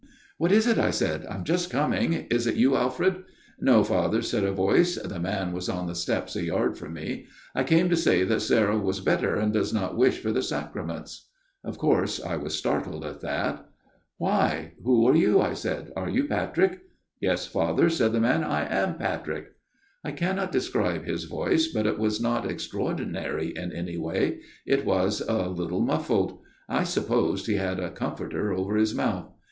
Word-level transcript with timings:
"'What 0.39 0.51
is 0.51 0.65
it?' 0.65 0.79
I 0.79 0.89
said,' 0.89 1.27
I 1.29 1.35
am 1.35 1.43
just 1.43 1.69
coming. 1.69 2.25
Is 2.31 2.47
it 2.47 2.55
you, 2.55 2.75
Alfred?'' 2.75 3.23
No, 3.69 3.83
Father,' 3.83 4.23
said 4.23 4.43
a 4.43 4.51
voice 4.51 4.95
the 4.95 5.19
man 5.19 5.53
was 5.53 5.69
on 5.69 5.85
the 5.85 5.93
steps 5.93 6.35
a 6.35 6.43
yard 6.43 6.75
from 6.75 6.93
me' 6.93 7.27
I 7.53 7.63
came 7.63 7.87
to 7.91 7.95
say 7.95 8.23
that 8.23 8.39
Sarah 8.41 8.79
was 8.79 8.99
better 8.99 9.35
and 9.35 9.53
does 9.53 9.71
not 9.71 9.95
wish 9.95 10.17
for 10.17 10.31
the 10.31 10.41
Sacraments.'" 10.41 11.29
Of 11.63 11.77
course 11.77 12.19
I 12.19 12.35
was 12.37 12.55
startled 12.57 13.05
at 13.05 13.21
that. 13.21 13.63
178 14.17 14.17
A 14.17 14.53
MIRROR 14.53 14.71
OF 14.71 14.71
SHALOTT 14.71 14.73
"'Why! 14.81 14.83
who 14.83 15.07
are 15.07 15.15
you?' 15.15 15.39
I 15.51 15.53
said.' 15.53 15.91
Are 15.95 16.09
you 16.09 16.23
Patrick?'"' 16.23 16.79
Yes, 17.21 17.45
Father/ 17.45 17.91
said 17.91 18.11
the 18.11 18.19
man,' 18.19 18.43
I 18.43 18.65
am 18.75 18.97
Patrick.'" 18.97 19.51
I 20.03 20.13
cannot 20.13 20.51
describe 20.51 21.05
his 21.05 21.25
voice, 21.25 21.67
but 21.67 21.85
it 21.85 21.99
was 21.99 22.19
not 22.19 22.49
extraordinary 22.49 23.49
in 23.55 23.71
any 23.71 23.97
way; 23.99 24.39
it 24.65 24.83
was 24.83 25.21
a 25.21 25.47
little 25.47 25.81
muffled: 25.81 26.39
I 26.67 26.85
supposed 26.85 27.45
he 27.45 27.57
had 27.57 27.79
a 27.79 27.91
comforter 27.91 28.51
over 28.51 28.75
his 28.77 28.95
mouth. 28.95 29.31